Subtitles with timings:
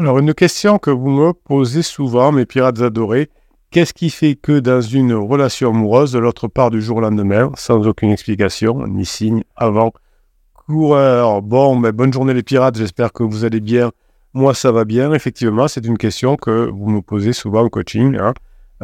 [0.00, 3.30] Alors, une question que vous me posez souvent, mes pirates adorés,
[3.72, 7.84] qu'est-ce qui fait que dans une relation amoureuse, l'autre part du jour au lendemain, sans
[7.84, 9.92] aucune explication, ni signe, avant,
[10.54, 13.90] coureur, bon, mais bonne journée les pirates, j'espère que vous allez bien.
[14.34, 15.12] Moi, ça va bien.
[15.12, 18.16] Effectivement, c'est une question que vous me posez souvent au coaching.
[18.20, 18.34] Hein.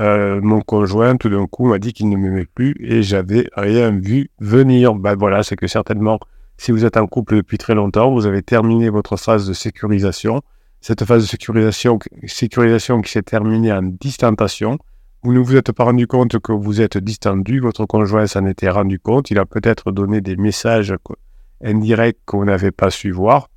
[0.01, 3.93] Euh, mon conjoint, tout d'un coup, m'a dit qu'il ne m'aimait plus et j'avais rien
[3.93, 4.97] vu venir.
[4.97, 6.19] Ben voilà, c'est que certainement,
[6.57, 10.43] si vous êtes en couple depuis très longtemps, vous avez terminé votre phase de sécurisation
[10.85, 11.71] cette phase de
[12.27, 14.77] sécurisation, qui s'est terminée en distantation.
[15.23, 18.69] Vous ne vous êtes pas rendu compte que vous êtes distendu, votre conjoint s'en était
[18.69, 20.95] rendu compte, il a peut-être donné des messages
[21.65, 23.49] indirects qu'on n'avait pas su voir.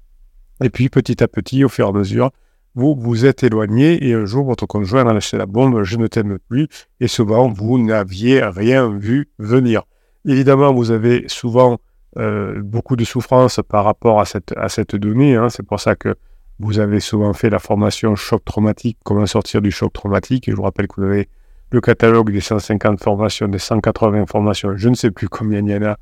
[0.64, 2.32] Et puis petit à petit, au fur et à mesure,
[2.76, 6.08] vous vous êtes éloigné et un jour votre conjoint a lâché la bombe, je ne
[6.08, 6.70] t'aime plus,
[7.02, 9.84] et souvent vous n'aviez rien vu venir.
[10.26, 11.78] Évidemment, vous avez souvent
[12.18, 15.50] euh, beaucoup de souffrance par rapport à cette, à cette donnée, hein.
[15.50, 16.16] c'est pour ça que
[16.60, 20.48] vous avez souvent fait la formation choc traumatique, comment sortir du choc traumatique?
[20.48, 21.30] Et je vous rappelle que vous avez
[21.70, 25.76] le catalogue des 150 formations, des 180 formations, je ne sais plus combien il y
[25.76, 25.98] en a,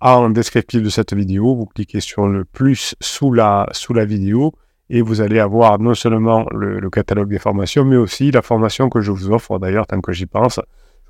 [0.00, 1.54] en descriptif de cette vidéo.
[1.54, 4.52] Vous cliquez sur le plus sous la, sous la vidéo
[4.90, 9.00] et vous allez avoir non seulement le, catalogue des formations, mais aussi la formation que
[9.00, 9.58] je vous offre.
[9.58, 10.60] D'ailleurs, tant que j'y pense,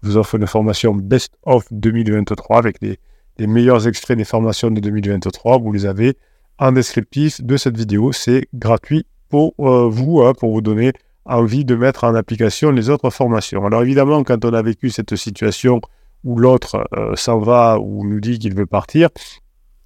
[0.03, 3.01] je vous offre une formation Best of 2023 avec les,
[3.39, 5.59] les meilleurs extraits des formations de 2023.
[5.59, 6.17] Vous les avez
[6.59, 8.13] en descriptif de cette vidéo.
[8.13, 10.93] C'est gratuit pour euh, vous, hein, pour vous donner
[11.25, 13.65] envie de mettre en application les autres formations.
[13.65, 15.81] Alors évidemment, quand on a vécu cette situation
[16.23, 19.09] où l'autre euh, s'en va ou nous dit qu'il veut partir,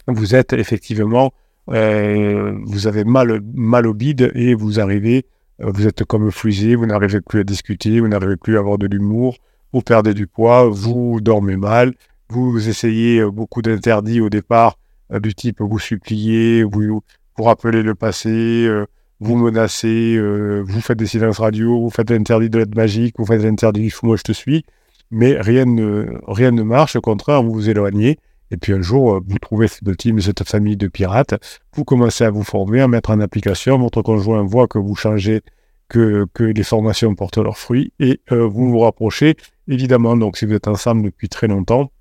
[0.06, 1.32] vous êtes effectivement,
[1.70, 5.26] euh, vous avez mal, mal au bide et vous arrivez,
[5.60, 8.86] vous êtes comme frisé, vous n'arrivez plus à discuter, vous n'arrivez plus à avoir de
[8.86, 9.36] l'humour,
[9.72, 11.94] vous perdez du poids, vous dormez mal,
[12.30, 14.76] vous essayez beaucoup d'interdits au départ
[15.10, 17.02] du type vous suppliez, vous,
[17.36, 18.28] vous rappelez le passé,
[18.66, 18.86] euh,
[19.20, 23.26] vous menacez, euh, vous faites des silences radio, vous faites l'interdit de l'aide magique, vous
[23.26, 24.64] faites l'interdit moi je te suis,
[25.10, 28.18] mais rien ne, rien ne marche, au contraire, vous vous éloignez.
[28.50, 31.34] Et puis un jour, vous trouvez ce team, cette famille de pirates,
[31.74, 35.42] vous commencez à vous former, à mettre en application, votre conjoint voit que vous changez,
[35.88, 39.36] que, que les formations portent leurs fruits, et vous vous rapprochez,
[39.68, 40.16] évidemment.
[40.16, 41.92] Donc si vous êtes ensemble depuis très longtemps,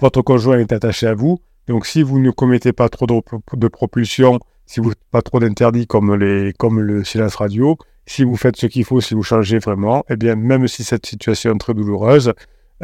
[0.00, 1.38] votre conjoint est attaché à vous,
[1.68, 6.18] donc, si vous ne commettez pas trop de, propulsion, si vous pas trop d'interdits comme,
[6.58, 10.16] comme le silence radio, si vous faites ce qu'il faut, si vous changez vraiment, eh
[10.16, 12.32] bien, même si cette situation est très douloureuse,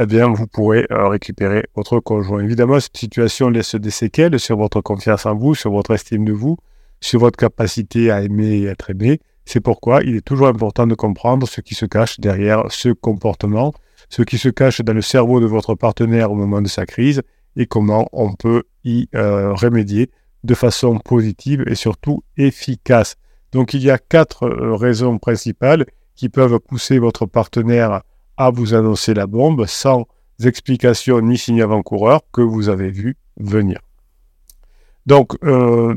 [0.01, 2.41] eh bien, vous pourrez euh, récupérer votre conjoint.
[2.41, 6.33] Évidemment, cette situation laisse des séquelles sur votre confiance en vous, sur votre estime de
[6.33, 6.57] vous,
[7.01, 9.21] sur votre capacité à aimer et être aimé.
[9.45, 13.75] C'est pourquoi il est toujours important de comprendre ce qui se cache derrière ce comportement,
[14.09, 17.23] ce qui se cache dans le cerveau de votre partenaire au moment de sa crise
[17.59, 20.11] et comment on peut y euh, remédier
[20.45, 23.17] de façon positive et surtout efficace.
[23.53, 28.03] Donc il y a quatre euh, raisons principales qui peuvent pousser votre partenaire
[28.37, 30.07] à vous annoncer la bombe sans
[30.43, 33.81] explication ni signe avant-coureur que vous avez vu venir.
[35.07, 35.95] Donc euh,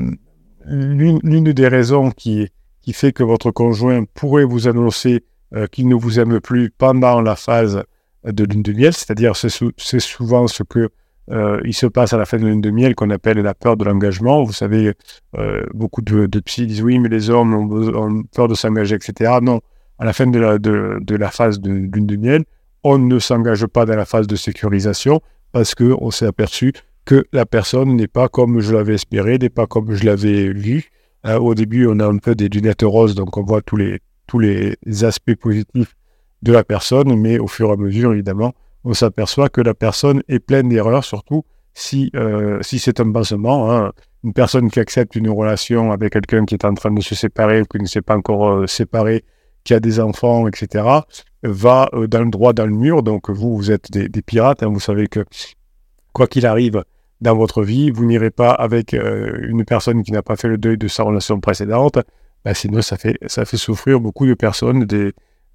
[0.66, 2.50] l'une des raisons qui,
[2.82, 5.24] qui fait que votre conjoint pourrait vous annoncer
[5.72, 7.84] qu'il ne vous aime plus pendant la phase
[8.24, 10.90] de lune de miel, c'est-à-dire c'est souvent ce que
[11.30, 13.78] euh, il se passe à la fin de lune de miel qu'on appelle la peur
[13.78, 14.44] de l'engagement.
[14.44, 14.94] Vous savez,
[15.38, 19.38] euh, beaucoup de, de psy disent oui, mais les hommes ont, peur de s'engager, etc.
[19.42, 19.62] Non,
[20.00, 22.44] à la fin de la, phase de lune de miel,
[22.84, 25.22] on ne s'engage pas dans la phase de sécurisation
[25.52, 26.74] parce qu'on s'est aperçu
[27.06, 30.90] que la personne n'est pas comme je l'avais espéré, n'est pas comme je l'avais vu.
[31.28, 34.80] Euh, au début, on a un peu des lunettes roses, donc on voit tous les
[35.04, 35.96] aspects positifs
[36.42, 38.54] de la personne, mais au fur et à mesure, évidemment,
[38.84, 41.44] on s'aperçoit que la personne est pleine d'erreurs, surtout
[41.74, 43.72] si, euh, c'est un basement.
[43.72, 43.92] Hein.
[44.24, 47.62] Une personne qui accepte une relation avec quelqu'un qui est en train de se séparer
[47.62, 49.24] ou qui ne s'est pas encore euh, séparé,
[49.64, 50.86] qui a des enfants, etc.,
[51.44, 53.04] va euh, dans le droit dans le mur.
[53.04, 54.64] Donc vous, vous êtes des, pirates.
[54.64, 54.70] Hein.
[54.70, 55.26] Vous savez que
[56.14, 56.84] quoi qu'il arrive
[57.22, 60.78] dans votre vie, vous n'irez pas avec une personne qui n'a pas fait le deuil
[60.80, 62.00] de sa relation précédente.
[62.44, 64.86] Ben, sinon, ça fait, ça fait souffrir beaucoup de personnes,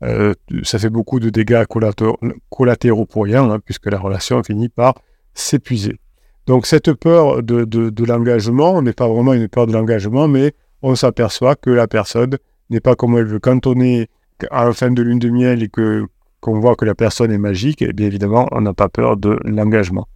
[0.02, 4.94] euh, ça fait beaucoup de dégâts collatéraux, pour rien, hein, puisque la relation finit par
[5.34, 5.98] s'épuiser.
[6.46, 10.52] Donc cette peur de, de, l'engagement n'est pas vraiment une peur de l'engagement, mais
[10.82, 12.36] on s'aperçoit que la personne
[12.70, 13.40] n'est pas comme elle veut.
[13.40, 14.08] Quand on est
[14.50, 17.82] à la fin de lune de miel et qu'on voit que la personne est magique,
[17.82, 20.06] eh bien évidemment, on n'a pas peur de l'engagement.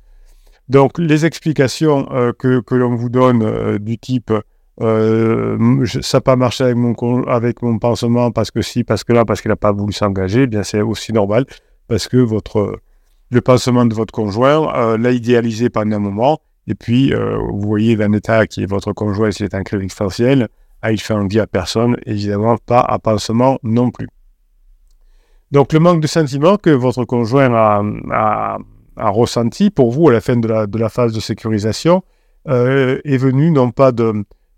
[0.68, 4.32] Donc les explications euh, que, que l'on vous donne euh, du type
[4.80, 6.94] euh, ça n'a pas marché avec mon,
[7.24, 10.46] avec mon pansement parce que si, parce que là, parce qu'il n'a pas voulu s'engager,
[10.46, 11.44] bien c'est aussi normal
[11.88, 12.80] parce que votre,
[13.30, 16.40] le pansement de votre conjoint euh, l'a idéalisé pendant un moment.
[16.66, 20.48] Et puis, euh, vous voyez l'état qui est votre conjoint, s'il est un crédit extensiel,
[20.82, 24.08] ah, il fait envie à personne, évidemment pas à pansement non plus.
[25.50, 28.58] Donc le manque de sentiment que votre conjoint a,
[28.96, 30.46] ressenti pour vous à la fin de
[30.78, 32.02] la, phase de sécurisation
[32.46, 33.90] est venu non pas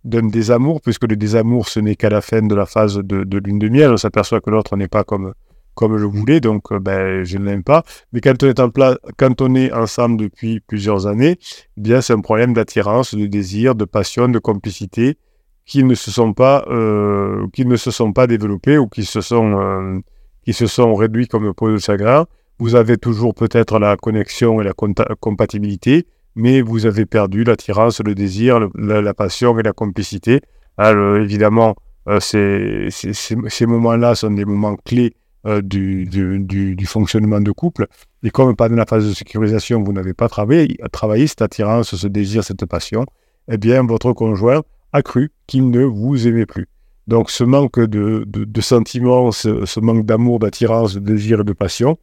[0.04, 3.58] d'un désamour, puisque le désamour ce n'est qu'à la fin de la phase de, lune
[3.58, 5.32] de miel, on s'aperçoit que l'autre n'est pas comme,
[5.74, 7.84] comme je voulais, donc euh, ben, je ne l'aime pas.
[8.12, 11.38] Mais quand on est en place, quand on est ensemble depuis plusieurs années,
[11.76, 15.16] eh bien c'est un problème d'attirance, de désir, de passion, de complicité
[15.64, 19.20] qui ne se sont pas, euh, qui ne se sont pas développés ou qui se
[19.20, 20.00] sont, euh,
[20.44, 22.26] qui se sont réduits comme peau de chagrin.
[22.58, 24.72] Vous avez toujours peut-être la connexion et la
[25.20, 30.40] compatibilité, mais vous avez perdu l'attirance, le désir, la, passion et la complicité.
[30.78, 31.74] Alors, évidemment,
[32.08, 35.14] euh, ces, moments-là sont des moments clés
[35.62, 37.86] du, du, fonctionnement de couple.
[38.22, 42.06] Et comme pendant la phase de sécurisation, vous n'avez pas travaillé, travaillé cette attirance, ce
[42.06, 43.04] désir, cette passion,
[43.50, 44.62] eh bien, votre conjoint
[44.92, 46.68] a cru qu'il ne vous aimait plus.
[47.06, 51.98] Donc ce manque de, sentiments, ce, manque d'amour, d'attirance, de désir et de passion,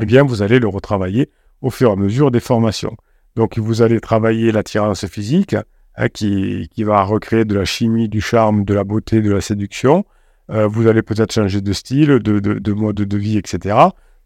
[0.00, 1.30] eh bien vous allez le retravailler
[1.60, 2.96] au fur et à mesure des formations.
[3.38, 5.54] Donc vous allez travailler l'attirance physique,
[5.96, 9.40] hein, qui, qui, va recréer de la chimie, du charme, de la beauté, de la
[9.40, 10.04] séduction.
[10.50, 13.76] Euh, vous allez peut-être changer de style, de, de, mode de vie, etc.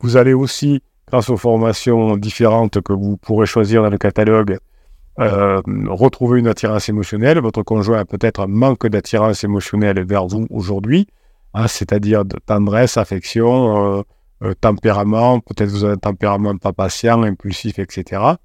[0.01, 4.57] Vous allez aussi, grâce aux formations différentes que vous pourrez choisir dans le catalogue,
[5.21, 7.39] euh, retrouver une attirance émotionnelle.
[7.39, 11.07] Votre conjoint a peut-être un manque d'attirance émotionnelle vers vous aujourd'hui,
[11.53, 14.07] hein, c'est-à-dire de tendresse, affection,
[14.43, 15.41] euh, tempérament.
[15.41, 18.37] Peut-être vous avez un tempérament pas patient, impulsif, etc.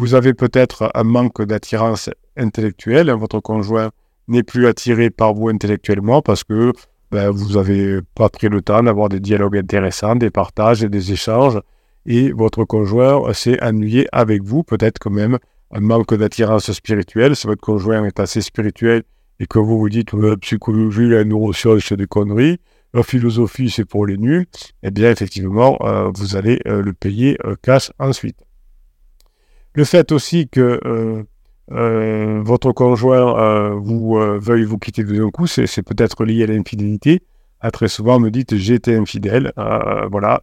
[0.00, 3.10] Vous avez peut-être un manque d'attirance intellectuelle.
[3.10, 3.90] Votre conjoint
[4.28, 6.72] n'est plus attiré par vous intellectuellement parce que
[7.10, 11.10] ben, vous n'avez pas pris le temps d'avoir des dialogues intéressants, des partages et des
[11.10, 11.58] échanges.
[12.06, 15.36] Et votre conjoint s'est ennuyé avec vous, peut-être quand même
[15.72, 19.02] un manque d'attirance spirituelle, si votre conjoint est assez spirituel
[19.40, 22.60] et que vous vous dites la psychologie, la neuroscience, c'est des conneries,
[22.94, 24.46] la philosophie, c'est pour les nuls,
[24.84, 28.47] eh bien, effectivement, euh, vous allez euh, le payer euh, cash ensuite.
[29.74, 31.26] Le fait aussi que
[31.68, 37.22] votre conjoint vous veuille vous quitter d'un coup, c'est peut-être lié à l'infidélité.
[37.72, 39.52] Très souvent, me dites j'ai été infidèle,
[40.10, 40.42] voilà,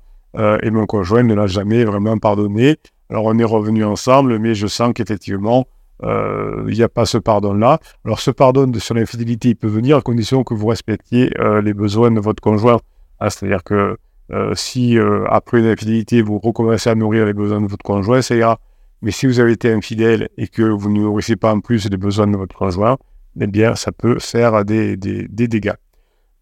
[0.63, 2.77] et mon conjoint ne l'a jamais vraiment pardonné.
[3.09, 5.67] Alors on est revenu ensemble, mais je sens qu'effectivement,
[6.03, 7.79] euh, il n'y a pas ce pardon-là.
[8.03, 11.73] Alors ce pardon de, sur l'infidélité, peut venir à condition que vous respectiez euh, les
[11.73, 12.79] besoins de votre conjoint.
[13.19, 13.97] Ah, c'est-à-dire que
[14.31, 14.97] euh, si
[15.29, 18.59] après une infidélité, vous recommencez à nourrir les besoins de votre conjoint, ça ira.
[19.01, 21.97] Mais si vous avez été infidèle et que vous ne nourrissez pas en plus les
[21.97, 22.97] besoins de votre conjoint,
[23.39, 25.73] eh bien, ça peut faire des, dégâts.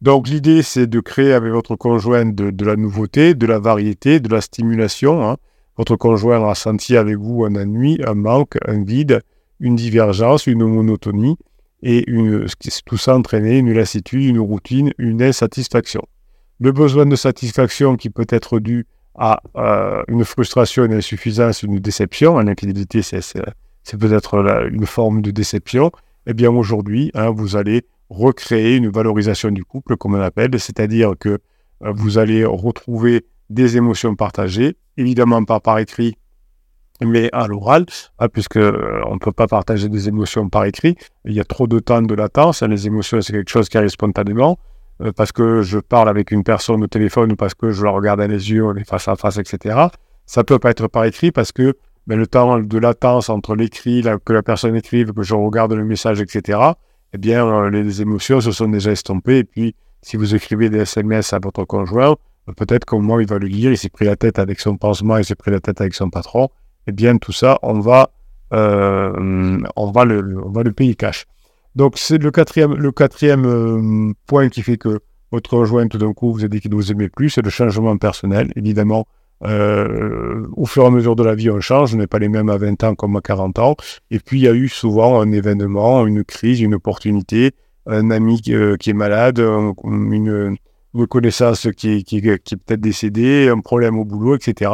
[0.02, 4.30] Donc l'idée, c'est de créer avec votre conjoint de, la nouveauté, de la variété, de
[4.30, 5.28] la stimulation.
[5.28, 5.38] Hein
[5.78, 9.22] votre conjoint a senti avec vous un ennui, un manque, un vide,
[9.60, 11.38] une divergence, une monotonie,
[11.82, 12.06] et
[12.86, 16.02] tout ça entraîné une lassitude, une routine, une insatisfaction.
[16.60, 21.80] Le besoin de satisfaction qui peut être dû à euh, une frustration, une insuffisance, une
[21.80, 25.92] déception, l'infidélité, c'est peut-être une forme de déception,
[26.25, 31.13] eh bien aujourd'hui, hein, vous allez recréer une valorisation du couple, comme on appelle, c'est-à-dire
[31.19, 31.30] que
[31.83, 36.15] euh, vous allez retrouver des émotions partagées, évidemment pas par écrit,
[37.01, 37.86] mais à l'oral,
[38.19, 40.95] hein, puisque euh, on ne peut pas partager des émotions par écrit.
[41.25, 42.63] Il y a trop de temps de latence.
[42.63, 44.57] Hein, les émotions, c'est quelque chose qui arrive spontanément.
[45.04, 47.92] Euh, parce que je parle avec une personne au téléphone ou parce que je la
[47.92, 49.88] regarde dans les yeux, on est face à face, etc.
[50.25, 51.75] Ça peut pas être par écrit parce que
[52.08, 55.86] ben, le temps de latence entre l'écrit, que la personne écrive, que je regarde le
[55.86, 56.60] message, etc.,
[57.13, 59.39] eh bien, euh, les émotions se sont déjà estompées.
[59.39, 62.16] Et puis, si vous écrivez des SMS à votre conjoint,
[62.58, 65.18] peut-être qu'au moment il va le lire, il s'est pris la tête avec son pansement,
[65.18, 66.50] il s'est pris la tête avec son patron,
[66.88, 67.70] eh bien tout ça, euh,
[69.75, 71.25] on va, le, on va le payer cash.
[71.75, 75.00] Donc c'est le quatrième, le quatrième euh, point qui fait que
[75.32, 77.50] votre conjoint, tout d'un coup, vous a dit qu'il ne vous aimait plus, c'est le
[77.50, 78.51] changement personnel.
[78.56, 79.08] Évidemment,
[79.44, 82.30] euh, au fur et à mesure de la vie, on change, on n'est pas les
[82.30, 83.75] mêmes à 20 ans comme à 40 ans.
[84.12, 87.51] Et puis, il y a eu souvent un événement, une crise, une opportunité,
[87.88, 90.58] un ami qui est malade, une,
[91.10, 94.72] connaissance qui, qui est peut-être décédée, un problème au boulot, etc.,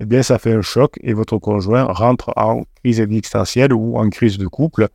[0.00, 4.10] eh bien, ça fait un choc et votre conjoint rentre en crise existentielle ou en
[4.10, 4.88] crise de couple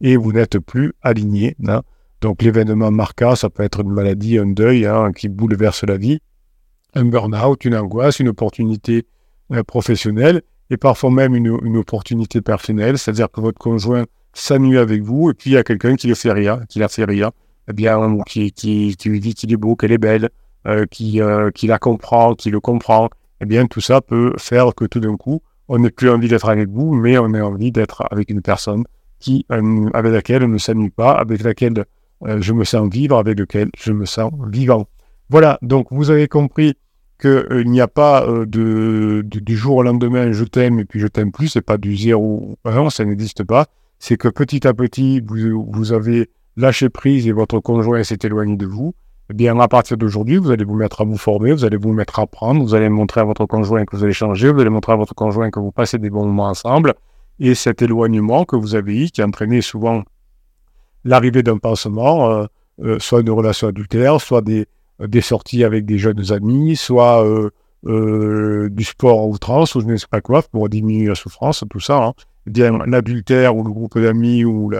[0.00, 1.56] et vous n'êtes plus aligné.
[1.66, 1.82] Hein.
[2.20, 6.20] Donc, l'événement marquant, ça peut être une maladie, un deuil hein, qui bouleverse la vie,
[6.94, 9.06] un burn-out, une angoisse, une opportunité
[9.52, 15.30] euh, professionnelle et parfois même une, opportunité personnelle, c'est-à-dire que votre conjoint s'ennuie avec vous
[15.30, 17.32] et puis il y a quelqu'un qui ne fait rien, qui la fait rien
[17.68, 20.30] eh bien, qui, lui dit qu'il est beau, qu'elle est belle,
[20.66, 23.08] euh, qui, euh, qui la comprend, qui le comprend,
[23.40, 26.48] eh bien, tout ça peut faire que tout d'un coup, on n'a plus envie d'être
[26.48, 28.84] avec vous, mais on a envie d'être avec une personne
[29.20, 31.84] qui, euh, avec laquelle on ne s'amuse pas, avec laquelle
[32.26, 34.88] euh, je me sens vivre, avec lequel je me sens vivant.
[35.28, 36.74] Voilà, donc vous avez compris
[37.20, 41.06] qu'il euh, n'y a pas de, du jour au lendemain, je t'aime et puis je
[41.06, 43.66] t'aime plus, c'est pas du zéro ou ça n'existe pas.
[43.98, 48.56] C'est que petit à petit, vous, vous avez lâché prise et votre conjoint s'est éloigné
[48.56, 48.94] de vous
[49.30, 51.92] eh bien, à partir d'aujourd'hui, vous allez vous mettre à vous former, vous allez vous
[51.92, 54.70] mettre à apprendre, vous allez montrer à votre conjoint que vous allez changer, vous allez
[54.70, 56.94] montrer à votre conjoint que vous passez des bons moments ensemble.
[57.40, 60.04] Et cet éloignement que vous avez eu, qui a entraîné souvent
[61.04, 62.46] l'arrivée d'un pansement, euh,
[62.82, 64.66] euh, soit une relation adultère, soit des,
[65.00, 67.26] des sorties avec des jeunes amis, soit
[67.86, 71.64] euh, du sport à outrance, ou je ne sais pas quoi, pour diminuer la souffrance,
[71.70, 72.04] tout ça.
[72.04, 72.12] Hein.
[72.46, 74.70] Eh bien, l'adultère ou le groupe d'amis ou,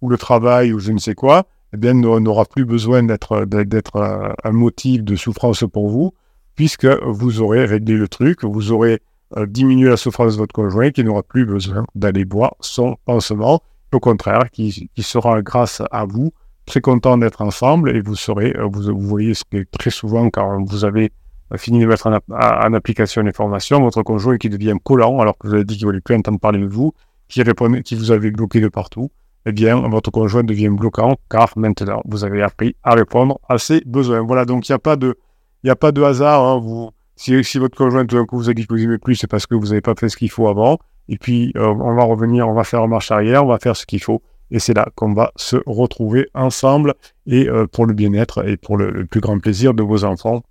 [0.00, 3.96] ou le travail ou je ne sais quoi, eh bien, n'aura plus besoin d'être, d'être
[4.44, 6.12] un, motif de souffrance pour vous,
[6.54, 9.00] puisque vous aurez réglé le truc, vous aurez
[9.36, 13.60] euh, diminué la souffrance de votre conjoint, qui n'aura plus besoin d'aller boire son pansement,
[13.92, 16.32] au contraire, qui, sera grâce à vous
[16.64, 20.30] très content d'être ensemble, et vous serez, euh, vous, voyez ce qui est très souvent
[20.30, 21.12] quand vous avez
[21.56, 25.54] fini de mettre en, application les formations, votre conjoint qui devient collant, alors que vous
[25.54, 26.92] avez dit qu'il ne voulait plus entendre parler de vous,
[27.28, 27.42] qui,
[27.84, 29.10] qui vous avait bloqué de partout,
[29.48, 33.80] eh bien, votre conjoint devient bloquant car maintenant, vous avez appris à répondre à ses
[33.86, 34.20] besoins.
[34.22, 35.16] Voilà, donc il n'y a, pas de,
[35.64, 36.42] a pas de hasard.
[36.42, 39.16] Hein, vous, si, votre conjoint tout d'un coup vous a dit que vous n'aimez plus,
[39.16, 40.78] c'est parce que vous n'avez pas fait ce qu'il faut avant.
[41.08, 43.86] Et puis, euh, on va revenir, on va faire marche arrière, on va faire ce
[43.86, 44.22] qu'il faut.
[44.50, 46.94] Et c'est là qu'on va se retrouver ensemble
[47.26, 50.42] et euh, pour le bien-être et pour le, plus grand plaisir de vos enfants.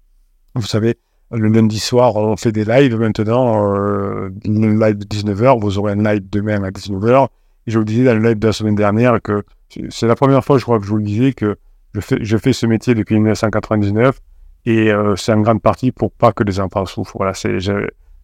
[0.56, 0.98] Vous savez,
[1.32, 5.94] le lundi soir, on fait des lives maintenant, euh, le live de 19h, vous aurez
[5.94, 7.30] un live demain à 19h
[7.68, 9.44] je vous disais dans le live de la semaine dernière que
[9.90, 11.58] c'est la première fois, je crois, que je vous le disais, que
[11.94, 14.20] je fais, je fais ce métier depuis 1999
[14.66, 17.18] et euh, c'est en grande partie pour pas que les enfants souffrent.
[17.18, 17.58] Voilà, c'est,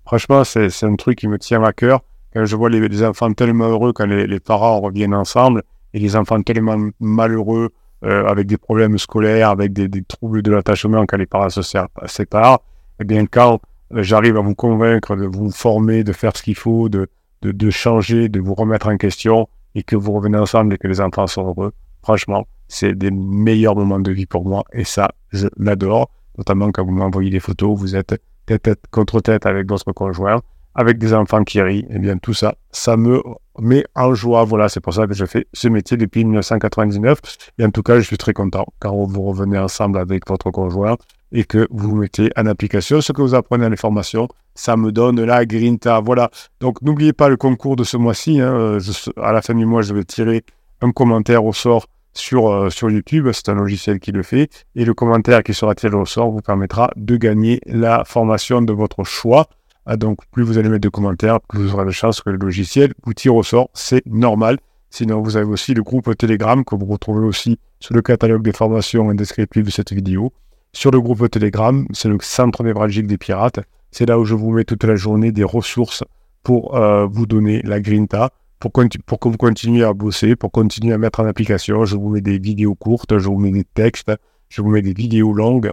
[0.06, 2.02] franchement, c'est, un truc qui me tient à cœur.
[2.34, 6.42] Quand je vois les, enfants tellement heureux quand les, parents reviennent ensemble et les enfants
[6.42, 7.70] tellement malheureux
[8.04, 11.62] euh, avec des problèmes scolaires, avec des, troubles de l'attachement quand les parents se
[12.06, 12.62] séparent,
[13.00, 13.60] eh bien, quand
[13.94, 17.08] euh, j'arrive à vous convaincre de vous former, de faire ce qu'il faut, de,
[17.44, 21.02] de, changer, de vous remettre en question et que vous revenez ensemble et que les
[21.02, 25.48] enfants sont heureux, franchement, c'est des meilleurs moments de vie pour moi et ça, je
[25.58, 26.10] l'adore.
[26.38, 30.42] Notamment quand vous m'envoyez des photos, vous êtes tête, contre tête avec votre conjoint,
[30.76, 33.22] avec des enfants qui rient, et eh bien tout ça, ça me
[33.60, 34.44] met en joie.
[34.44, 37.20] Voilà, c'est pour ça que je fais ce métier depuis 1999.
[37.60, 40.98] Et en tout cas, je suis très content quand vous revenez ensemble avec votre conjoint
[41.34, 44.28] et que vous mettez en application ce que vous apprenez à les formations.
[44.56, 46.00] Ça me donne la grinta.
[46.00, 46.30] Voilà.
[46.60, 48.40] Donc, n'oubliez pas le concours de ce mois-ci.
[48.42, 48.78] Hein.
[49.22, 50.44] à la fin du mois, je vais tirer
[50.82, 53.30] un commentaire au sort sur, euh, sur YouTube.
[53.34, 54.66] C'est un logiciel qui le fait.
[54.76, 58.74] Et le commentaire qui sera tiré au sort vous permettra de gagner la formation de
[58.74, 59.48] votre choix.
[59.86, 62.38] Ah, donc, plus vous allez mettre de commentaires, plus vous aurez de chances que le
[62.38, 63.70] logiciel vous tire au sort.
[63.74, 64.58] C'est normal.
[64.90, 68.52] Sinon, vous avez aussi le groupe Telegram que vous retrouvez aussi sur le catalogue des
[68.52, 70.34] formations et descriptif de cette vidéo
[70.74, 71.86] sur le groupe Telegram.
[71.94, 73.60] C'est le centre névralgique des pirates.
[73.92, 76.04] C'est là où je vous mets toute la journée des ressources
[76.44, 80.98] pour euh, vous donner la grinta, pour, que vous continuiez à bosser, pour continuer à
[80.98, 81.84] mettre en application.
[81.86, 84.12] Je vous mets des vidéos courtes, je vous mets des textes,
[84.50, 85.72] je vous mets des vidéos longues.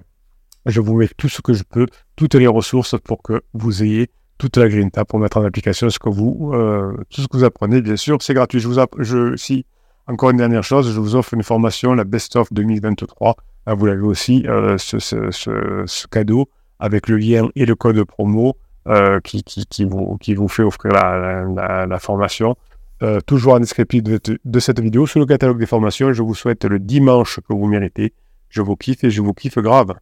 [0.67, 4.11] Je vous mets tout ce que je peux, toutes les ressources pour que vous ayez
[4.39, 7.45] toute la grinta pour mettre en application ce que vous, euh, tout ce que vous
[7.45, 7.81] apprenez.
[7.81, 8.61] Bien sûr, c'est gratuit.
[8.61, 9.67] Je vous je, si,
[10.07, 13.37] encore une dernière chose, je vous offre une formation, la Best of 2023
[13.71, 19.21] ah, vous avez aussi euh, ce, cadeau avec le lien et le code promo euh,
[19.21, 22.57] qui, qui, vous, qui vous fait offrir la, formation.
[23.03, 26.13] Euh, toujours en descriptif de, cette vidéo sur le catalogue des formations.
[26.13, 28.13] Je vous souhaite le dimanche que vous méritez.
[28.49, 29.95] Je vous kiffe et je vous kiffe grave.